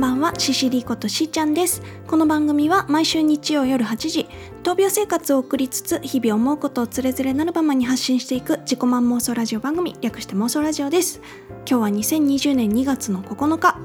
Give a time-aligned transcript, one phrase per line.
[0.00, 1.82] こんばんはシシリことしーちゃんです。
[2.06, 4.26] この番組は毎週日曜夜8時
[4.62, 11.20] 闘病生活を送りつつ日々思うことをつれづれなるままに発信していく自己満妄想ラジオ番組略して妄想ラジオです。
[11.68, 13.78] 今日は2020年2月の9日。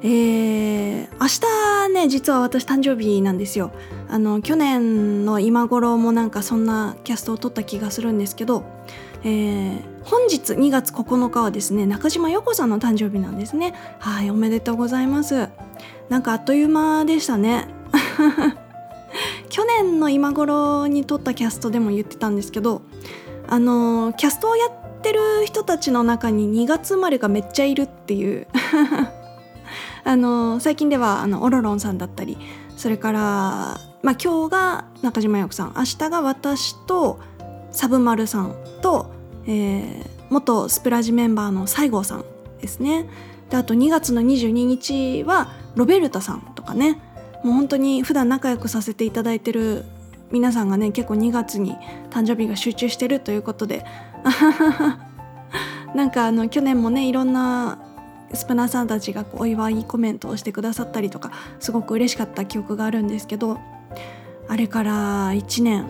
[0.00, 3.72] えー、明日ね実は私誕生日なんですよ。
[4.08, 8.64] あの去年の今頃もなんかそんなキャストを撮った気がするんですけど、
[9.22, 13.74] えー、本日2月9日はですね中島陽子さんの誕生日なんですね。
[13.98, 15.48] はいおめでとうございます。
[16.08, 17.68] なんかあっという間でしたね。
[19.48, 22.82] 去年の今頃に撮ったキャストでも言ってたんですけど
[23.46, 28.46] あのキャストをやってる人たちの中に2月生まれがめっちゃいるっていう。
[30.06, 32.36] あの最近ではあのオロロンさんだったり
[32.76, 33.20] それから、
[34.02, 37.20] まあ、今日が中島陽子さん明日が私と
[37.70, 39.10] サブマルさんと、
[39.46, 42.24] えー、元スプラジメンバーの西郷さん
[42.60, 43.06] ですね。
[43.50, 47.00] であと2月の22日はロベルタさんとかね。
[47.42, 49.84] もう本当に普段仲良くさせていただいてる
[50.30, 51.76] 皆さんがね結構2月に
[52.10, 53.84] 誕生日が集中してるということで。
[55.94, 57.78] なんかあの去年もねいろんな
[58.32, 63.58] スプナーさんたちがお祝いコメントをしてくださったりとかすごく嬉しかった記憶があるんですけど
[64.48, 65.86] あれから1年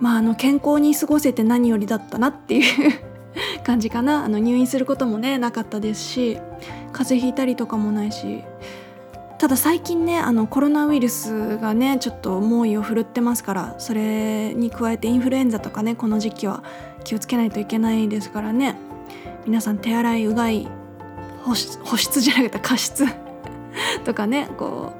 [0.00, 2.92] まああの健康に過ごせて何よりだったなっていう
[3.64, 4.24] 感じかな。
[4.24, 6.38] あの入院することもねなかったですし
[6.92, 8.42] 風邪ひいたりとかもないし。
[9.38, 16.62] ただ最近ねあのコロナウイルスがねちょっと猛威を振るってますからそれに加えてインフルエンザとかねこの時期は
[17.04, 18.76] 気をつけないといけないですからね。
[19.44, 20.66] 皆さん手洗いうがい
[21.44, 23.04] 保湿じゃなくて加湿
[24.04, 24.94] とかねこ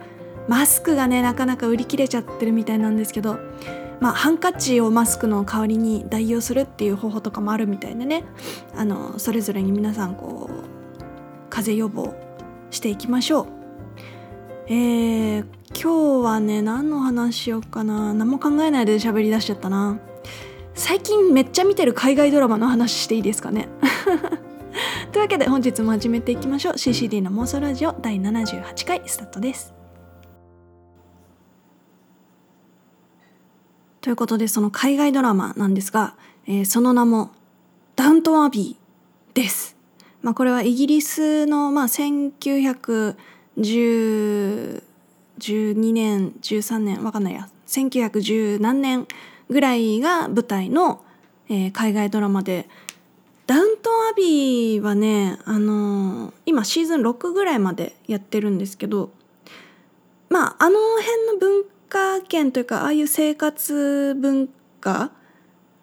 [0.47, 3.39] うマスクがねなかなか売り切れちゃってるみたいなんですけど
[4.01, 8.24] まあ、ハンカチをマスクの代わりに代用するっていう方法とかもあるみたいでね。
[8.74, 10.64] あのそれぞれに皆さんこう
[11.48, 12.14] 風邪予防
[12.70, 13.46] していきましょう。
[14.68, 18.12] えー、今日はね何の話しようかな。
[18.12, 19.98] 何も考えないで喋り出しちゃったな。
[20.74, 23.68] 最近めっちゃ見てる海外ドラマの話していいですかね。
[25.11, 26.73] というわけで本日も始めていきましょう。
[26.74, 29.76] CCD の妄想ラジオ第78回スタートです。
[34.06, 36.14] ということでその海外ドラマなんですが、
[36.46, 37.33] えー、その名も
[37.96, 39.77] ダウントンアビーです。
[40.22, 43.12] まあ、これはイギリスの、まあ、1912
[45.92, 49.08] 年13年わかんないや1910何年
[49.50, 51.02] ぐらいが舞台の、
[51.48, 52.68] えー、海外ドラマで
[53.48, 59.11] ダウントンアビーはね、あのー、今シーズン6ぐらいまでやってるんですけど、
[60.30, 64.48] まあ、あの辺の文化圏というか、ああいう生活文
[64.80, 65.11] 化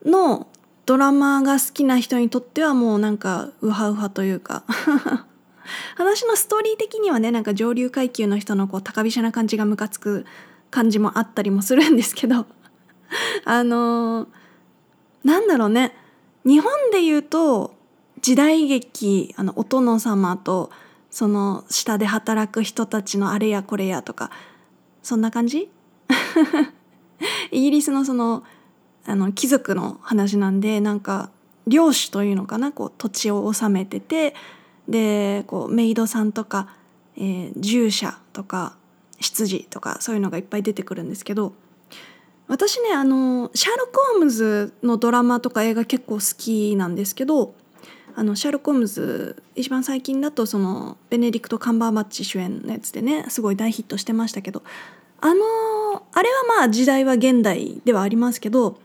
[0.05, 0.47] の
[0.85, 4.63] ドラマが好きな人にとってはもうなんかウハウハというか。
[5.95, 10.25] 話のストーリー的にはね、なんか上流階級の人のこう高飛車な感じがムカつく
[10.69, 12.45] 感じもあったりもするんですけど。
[13.45, 14.27] あのー、
[15.23, 15.95] なんだろうね、
[16.45, 17.75] 日本で言うと
[18.21, 20.71] 時代劇あのお殿様と
[21.09, 24.31] その下で働く人たちのあれやこれやとか
[25.01, 25.69] そんな感じ？
[27.51, 28.43] イギリスのその
[29.05, 31.29] あの貴族の話なんでなんか
[31.67, 34.33] 領主というのかなこう土地を治めてて
[34.87, 36.67] でこうメイドさんとか、
[37.17, 38.75] えー、従者とか
[39.19, 41.53] 執事とかそういうのがいっぱい出てくるんですけど
[42.47, 47.55] 私ねあのシャーロック・ホームズのドラマとか映画結構好きなんですけど
[48.15, 54.61] あのシャーロック・ホームズ一番最近だとそのベネディクト・カンバーバッチ主演のやつでねすごい大ヒットしてましたけど
[55.21, 55.41] あの
[56.13, 58.79] あれはまあ時代は現代ではありますけど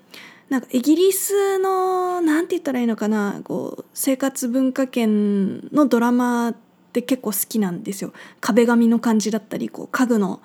[0.48, 6.56] なんかイギリスのなんて言ったらいいのかなこう生活文化圏のドラマっ
[6.92, 8.12] て結構好きなんですよ。
[8.40, 10.40] 壁紙の感じだったりこう家具の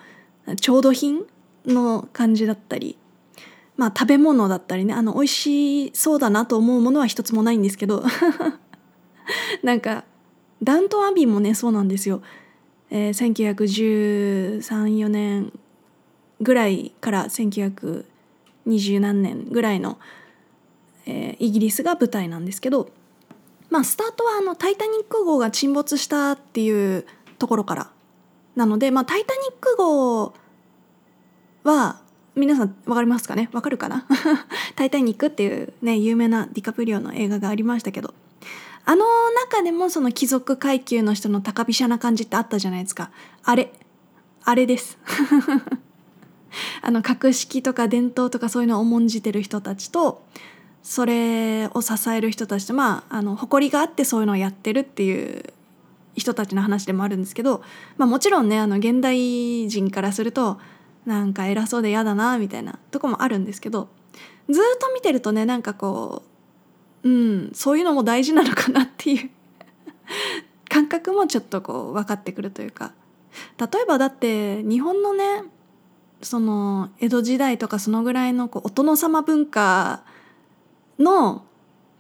[0.60, 1.26] 調度品
[1.66, 2.98] の感じだったり
[3.78, 8.04] まあ食べ物だったりねあの美味しそうだなと思うものは一つもないんですけど
[9.64, 10.04] なんか
[10.62, 12.22] ダウントンアビーもねそうなんですよ、
[12.90, 13.64] えー、
[14.60, 15.54] 1913,4年
[16.42, 20.00] ぐらいから1920何年ぐらいの、
[21.06, 22.90] えー、イギリスが舞台なんですけど
[23.70, 27.06] まあスタートはあの「タイタニック号」が沈没したっていう
[27.40, 27.92] ところから
[28.56, 30.34] なので、まあ、タイタニック号
[31.64, 32.02] は
[32.36, 33.50] 皆さん分かりますかね？
[33.52, 34.06] 分かるかな？
[34.76, 38.14] タイタニックっていうね有名なディカプリオの映画がありましたけど
[38.86, 43.12] あの中でもその貴族階級の人の高飛車な感じってあったじゃないですか。
[43.44, 43.72] あれ。
[44.44, 44.98] あれです。
[46.82, 50.24] あの格式とか伝統とかそういうのを重んじてる人たちと
[50.82, 55.54] それを支える人たちとまああの誇りがあってそういうのをやってるっていう
[56.16, 57.64] 人たちの話でもあるんですけど、
[57.98, 60.60] まあ、もちろんねあの現代人からすると
[61.06, 63.90] なんか偉そうで嫌だなみたいなとこもあるんですけど
[64.50, 66.24] ずっと見てるとねなんかこ
[67.04, 69.30] ううんそういうのも大事なのかなっていう
[70.70, 72.94] 感覚もちょっとこう分かってくるというか。
[73.58, 75.44] 例えばだって日本のね
[76.24, 80.04] その江戸時代とかそのぐらいのこうお殿様文化
[81.00, 81.44] の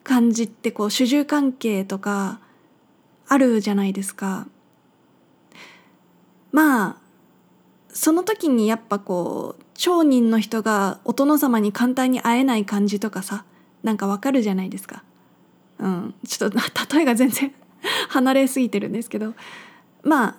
[0.03, 2.39] 感じってこう主従関係とか
[3.27, 4.47] あるじゃないですか。
[6.51, 6.97] まあ
[7.89, 13.45] その時にやっぱこう町人の人がお殿様に簡単に会えない感じとかさ
[13.83, 15.03] なんかわかるじゃないですか。
[15.79, 16.57] うん、ちょっと
[16.95, 17.53] 例えが全然
[18.09, 19.33] 離れすぎてるんですけど
[20.03, 20.35] まあ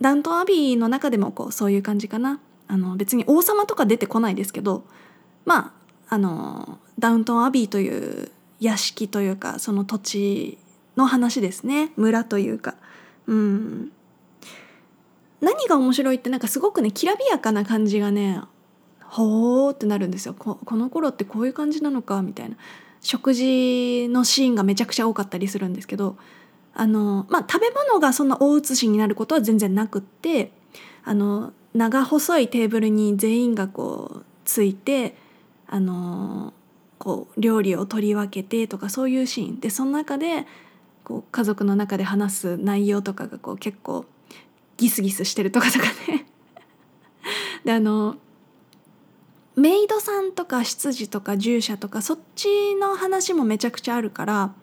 [0.00, 2.40] ダウントンアビーの中でもこうそういう感じかな。
[2.68, 4.84] あの別に王様とか出てこないですけど
[5.44, 5.72] ま
[6.08, 8.30] ああのダウントンアビーという
[8.60, 10.58] 屋敷というかその土地
[10.96, 11.92] の話ですね。
[11.96, 12.74] 村というか。
[13.26, 13.92] うん。
[15.42, 18.40] 何が面白いってなんかすごくねきらびやかな感じがね
[19.00, 20.34] ほーってなるんですよ。
[20.38, 22.56] ここの頃ってこういう感じなのかみたいな。
[23.00, 26.16] 食事のシーンがめちゃくちゃ多かったりするんですけど
[26.74, 30.50] あのまあ食べ物がそんな大写しになることは全然なくって
[31.04, 35.16] あの長細いテーブルに全員がこうついて
[35.66, 36.54] あの
[36.98, 39.60] こう料理を取り分けてとかそういうシーン。
[39.60, 40.46] でその中で
[41.04, 44.06] こう家族の中で話す内容とかがこう結構
[44.76, 46.26] ギスギスしてるとかとかね。
[47.64, 48.16] であの
[49.56, 54.54] メイドさんとか執事とか従者とかそっちの話もめちゃくちゃあるから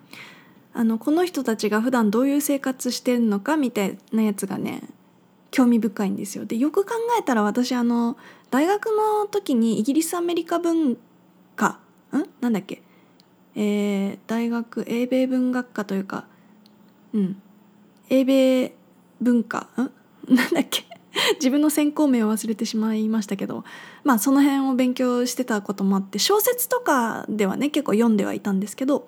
[0.73, 4.83] あのこの人たちが普段どういう生活してるのかみたいなやつがね
[5.53, 6.45] 興味深いんですよ。
[6.45, 8.17] でよく考えたら私あの
[8.49, 10.97] 大学の時にイギリスアメリカ文
[11.55, 11.79] 化
[12.11, 12.25] ん？
[12.41, 12.81] なんだっけ？
[13.55, 16.25] えー、大学英米文学科というか
[17.13, 17.41] うん。
[18.09, 18.73] 英米
[19.21, 19.91] 文化ん？
[20.33, 20.85] なんだっけ？
[21.35, 23.63] 自分の専攻名を忘れてしまいましたけど
[24.03, 29.07] まあその辺を勉強してたこともあって小説とかではね結構読んではいたんですけど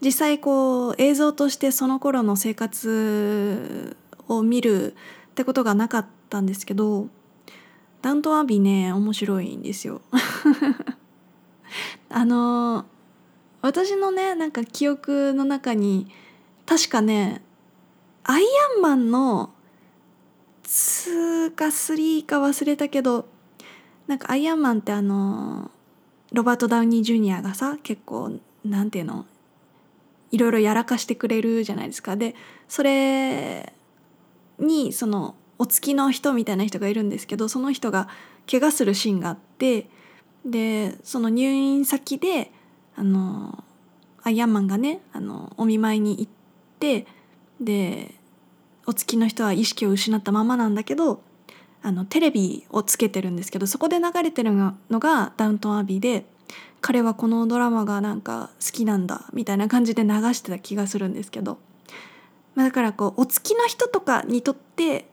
[0.00, 3.96] 実際こう映像としてその頃の生活
[4.26, 4.96] を見る
[5.36, 7.08] ってことがなかったんですけど
[8.00, 10.00] ダントンアビーね面白いんですよ。
[12.08, 12.86] あの
[13.60, 16.10] 私のねなんか記憶の中に
[16.64, 17.42] 確かね
[18.24, 18.44] アイ
[18.76, 19.50] アンマンの
[20.64, 23.28] 2か3か忘れたけど
[24.06, 25.70] なんかアイアンマンってあの
[26.32, 29.26] ロバート・ダウニー・ジュニアがさ結構なんていうの
[30.30, 32.16] いろいろやらかしてくれるじゃないですか。
[32.16, 32.34] で
[32.68, 33.74] それ
[34.58, 38.08] にそのお付きの人みたいな人がいるんですけどその人が
[38.50, 39.88] 怪我するシーンがあって
[40.44, 42.52] でその入院先で
[42.94, 43.64] あの
[44.22, 46.32] アイアンマンがねあのお見舞いに行っ
[46.78, 47.06] て
[47.60, 48.14] で
[48.86, 51.20] お付きの人は意識を失ったままなんだけど
[51.82, 56.24] あのテレビをつけてるんですけどそこで流れてるのがダウントンアビーで
[56.80, 61.58] 彼はこのドラマがなんか好きなんだみたいな感じで流してた気がするんですけど。
[62.56, 65.06] まあ、だからこうお付きの人とかにとって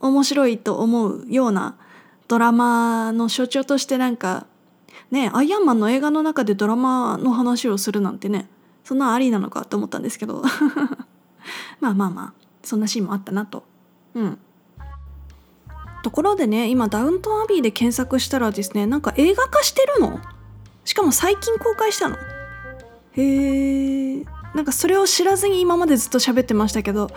[0.00, 1.76] 面白いと思うような
[2.28, 4.46] ドラマの象徴としてなんか
[5.10, 8.48] ねアイアンマンの映画の中でドラマの話をするなんてね
[8.84, 10.42] そんなありなのかと思ったんですけど。
[11.80, 12.32] まあまあまあ
[12.62, 13.64] そんなシーンもあったなと。
[14.14, 14.38] うん。
[16.02, 20.20] ところでね今ダウントンアビーで検索したらですねなんか映画化してるの？
[20.84, 22.16] しかも最近公開したの。
[23.12, 24.24] へえ
[24.56, 27.10] なんかそれを知らずに今までずっと喋ってましたけど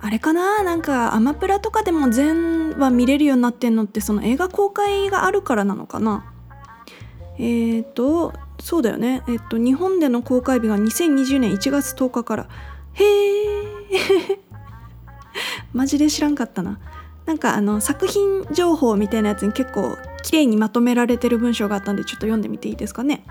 [0.00, 0.62] あれかな？
[0.62, 6.24] なんかアマプラとかでも全話見れるようになってんのってその映画公開があるからなのかな？
[7.38, 9.22] えーとそうだよね。
[9.28, 12.48] えっと日本での公開日が2020年1月10日から。
[12.94, 14.40] へえ
[15.72, 16.78] マジで知らんかったな。
[17.26, 23.24] なんかあの作品情報みたいなやつに結構綺麗にまとめられてる文章があったんでちょっと読んでみていいですかね？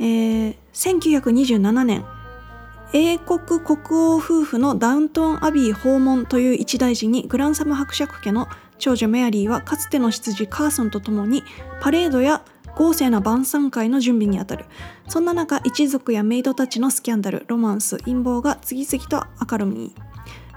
[0.00, 2.04] えー、1927年
[2.92, 11.42] 英国国王夫婦のダウントンアビー訪問という一大事にグランサム伯爵家の長女メアリーはかつての執事カーソンと共に
[11.80, 12.42] パレードや
[12.76, 14.64] 豪勢な晩餐会の準備にあたる。
[15.08, 19.74] そんな中一族やメイドたちのスキャンダルロマンス陰謀が次々と明るみ。
[19.74, 19.94] に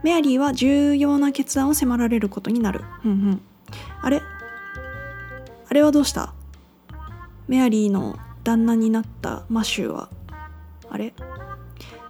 [0.03, 2.81] メアリーは重要な決断を迫られることになる。
[3.01, 3.41] ふんふん。
[4.01, 4.21] あれ？
[5.67, 6.33] あれはどうした？
[7.47, 10.09] メアリーの旦那になったマシューは
[10.89, 11.13] あれ？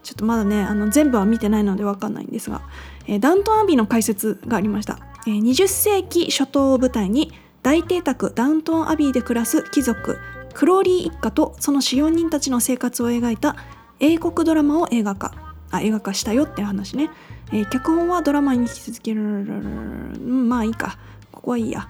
[0.04, 2.62] ちょっとまだねあの全部は見てないので分かんないんですが、
[3.06, 10.18] えー、ダウントンアビーの解説がありました、えー、20世紀初頭を舞台に大邸宅ダウントンアビーで暮らす貴族
[10.54, 13.56] クローリー一家とその使用人たちの生活を描いた
[14.00, 15.34] 英国ドラマを映画化。
[15.74, 17.10] あ映画化したよって話ね、
[17.54, 20.98] えー、脚本はドラマに引き続きうんまあいいか。
[21.32, 21.88] ここはいいや。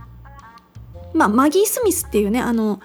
[1.16, 2.80] まあマギー・スミスっていうねあの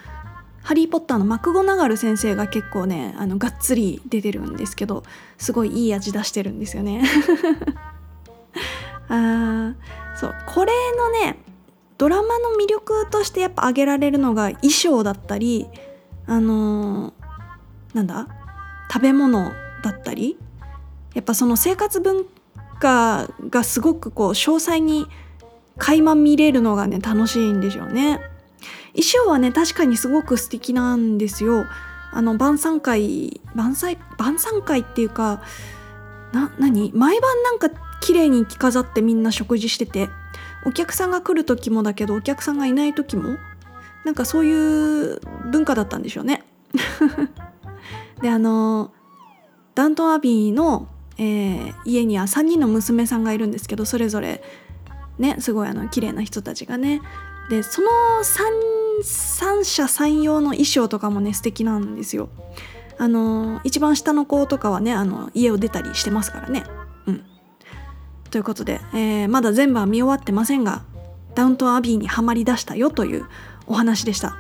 [0.67, 5.05] ハリー・ポッターのマクゴナガル先生が結構ねあのがっつり出てるんですけど
[5.39, 7.05] すごいいい味出してるんですよね
[9.09, 9.75] あ
[10.17, 11.39] そうこれのね
[11.99, 15.69] ドラマの魅力としてやっぱ挙げられるのが衣装だったり
[16.27, 17.13] あのー、
[17.95, 18.27] なんだ
[18.93, 19.53] 食べ物
[19.85, 20.37] だったり
[21.15, 22.27] やっぱその生活文
[22.81, 25.07] 化がすごくこう詳細に
[25.79, 28.21] 垣間見れるのがね楽しいんでしょうね。
[28.97, 31.67] 衣装はね確かにすごく素敵なんですよ。
[32.13, 35.43] あの晩餐会晩餐晩餐会っていうか
[36.33, 36.93] な何？
[36.95, 37.69] 毎晩なんか
[38.01, 40.09] 綺麗に着飾ってみんな食事してて
[40.65, 43.37] お客さんが来る時もだけどお客さんがいない時も
[44.05, 46.45] なんかそういう文化だったんでしょうね。
[48.23, 48.93] であの
[49.75, 50.89] ダントンアビーの、
[51.19, 54.43] えー、家には3人の娘さんがいるんですけどそれぞれ
[55.19, 57.03] ねすごいあの綺麗な人たちがね
[57.51, 57.89] でその
[59.03, 62.29] 三者三様の衣装とかもね素敵なんですよ。
[62.99, 66.65] あの一番下の子とかはねあの家を出たりしてますからね。
[67.07, 67.25] うん、
[68.31, 70.83] ということで、えー、まだ全部は見終わってませんが
[71.35, 73.27] ダウントンアビーにはまりだしたよという
[73.67, 74.37] お話でした。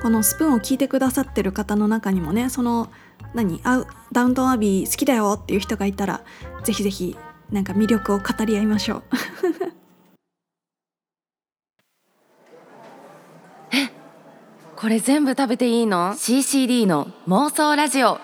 [0.00, 2.90] このスプーンを聞いてくださってる方の中にもねその
[3.34, 6.22] 何あダウントンアビー好きだよっていう人がいたら
[6.64, 7.16] ぜひぜひ
[7.50, 9.02] なんか魅力を語り合いましょう
[13.72, 13.90] え
[14.80, 18.18] これ全部食べていいの ?CCD の妄想ラジオ。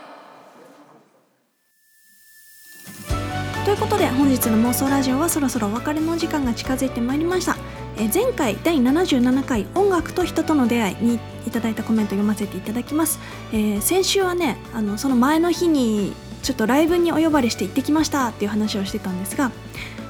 [3.66, 7.58] ということで本日の妄想ラジオはそろそろお別れの時間が近づいてまいりました。
[7.98, 13.18] え前回第77回音楽と人との出会いにいただいたコメント読ませていただきます、
[13.52, 19.52] えー、先週はねあのその前の日にちょっとライブにお呼ばれして行ってきましたっていう話をしてたんですが、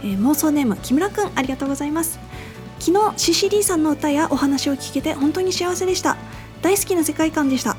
[0.05, 2.21] えー、妄想ネーム木村くんありがとうございます。
[2.79, 6.17] 昨日シシリーさんの歌やお話を聞けて本当に幸せでした
[6.63, 7.77] 大好きな世界観でした。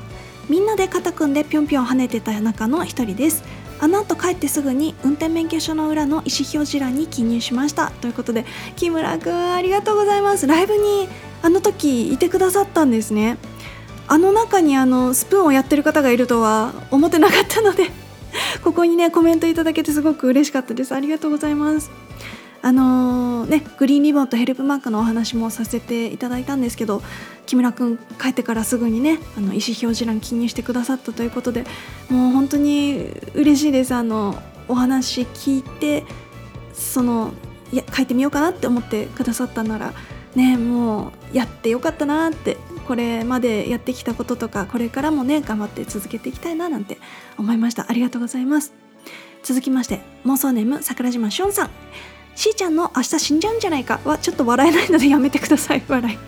[0.48, 3.42] みんなで肩組んでぴょんぴょん跳ねてた中の一人です。
[3.80, 7.90] あの後帰ってすぐに運転免許証の裏の意思表示欄に記入しました。
[8.00, 8.44] ということで
[8.74, 10.46] 木村くんありがとうございます。
[10.46, 11.08] ライブに
[11.42, 13.38] あの時いてくださったんですね。
[14.08, 17.90] あの中にあのスプーンをやってる方がいるとは思ってなかったので
[18.64, 20.94] ここにねコメントいただけてすごく嬉しかったです。
[20.94, 21.90] ありがとうございます。
[22.60, 27.02] あのー、ねグリーンリボンとヘルプマークのお話もさせていただいたんですけど
[27.46, 31.64] 木村くん帰ってからすぐにねあの意思表示欄記入してくださったということで
[32.10, 33.94] もう本当に嬉しいです。
[33.94, 36.04] あのお話聞いて
[36.74, 37.32] その
[37.72, 39.92] いや書いてみようかなって思ってくださったなら
[40.34, 46.98] ねもうやってよかったなってこれまでやってきたこととかこれからもね頑張って続けていきたいななんて
[47.38, 47.86] 思いました。
[47.88, 48.72] ありがとうございます。
[49.42, 51.70] 続きまして妄想ネーム桜島しおんさん。
[52.38, 55.82] しーちゃんの明日死んじゃうんじゃないかはちょっと笑えないのでやめてください。
[55.88, 56.18] 笑い。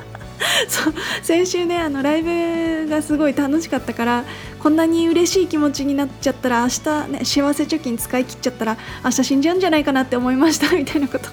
[0.68, 0.94] そう。
[1.22, 4.24] 先週ねあのライブがすごい楽しかったから
[4.58, 11.28] こんなに嬉しい気持ちになっちゃったら明日ね幸せ貯金使い切っちゃったら明日死んじゃうんじゃないかなって思いましたみたいなこと。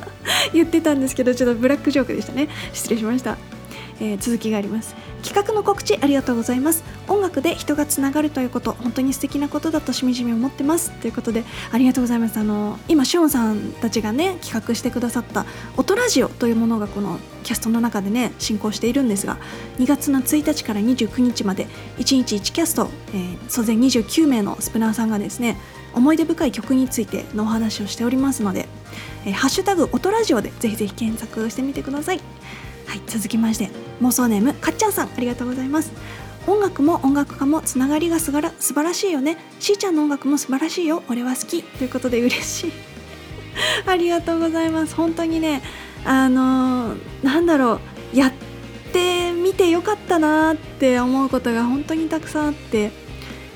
[0.52, 2.50] 言ってたんですけどちょっとブラックジョークでしたね。
[2.74, 3.38] 失礼しました。
[4.00, 4.94] えー、続きがあります。
[5.22, 6.82] 企画の告知ありがとうございます。
[7.08, 10.90] 音楽で人がつながるということ本当に素敵なことだとしみじみ思ってます。
[11.00, 12.38] ということでありがとうございます。
[12.38, 15.44] あの今しおんさんたちがね企画してくださった
[15.76, 19.38] 音ラジオというものがこのキャストの中でね進行しているんですが
[19.78, 21.66] 2月の1日から29日まで
[21.98, 25.56] 1日1キャスト、えー、総勢29名のスプナーさんがですね
[25.94, 28.68] 思い出深い曲についてのお話をしておりますので、
[29.24, 32.20] えー、ハッシュタグ音ラジオでぜひぜひ検索してみてください。
[32.86, 35.92] はい続きまして妄想ネームかっちゃんさんありがとうございます。
[36.46, 39.36] 音楽も音楽家もつながりがすがら素晴らしいよね。
[39.58, 41.02] しーちゃんの音楽も素晴らしいよ。
[41.08, 41.62] 俺は好き。
[41.62, 42.72] ということで嬉しい。
[43.86, 44.94] ありがとうございます。
[44.94, 45.62] 本当にね
[46.04, 47.80] あのー、なんだろ
[48.14, 48.16] う。
[48.16, 48.32] やっ
[48.92, 52.90] てみてよかったなって思うことが本当にたくさんあって。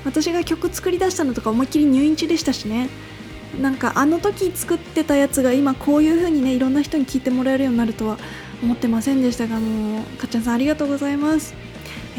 [0.05, 2.89] 私が曲作り出したのとか思いっきり入院中でしたしね。
[3.59, 8.17] なんかあの時作ってたやつが今こういう風にねいろんな人に聞いてもらえるようになるとは
[8.61, 11.53] 思ってませんでしたがもうかっちゃんさんありがとうございます。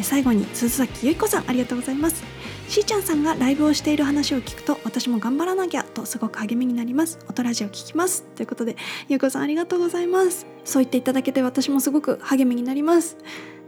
[0.02, 2.22] 最後に鈴崎ゆい子さんありがとうございます。
[2.68, 7.18] しーちゃんさんがライブをしている話を聞くと私も頑張らなきゃとすごく励みになります。
[7.28, 8.24] 音ラジオ聞きます。
[8.34, 8.76] ということで
[9.08, 10.46] ゆいこさんありがとうございます。
[10.64, 13.16] そう言っていただけて私もすごく励みになります。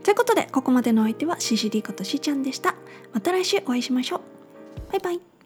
[0.02, 2.74] ということでここまでのお相手は CCD ことしーちゃんでした。
[3.12, 4.20] また来週お会いしましょう。
[4.92, 5.37] バイバイ。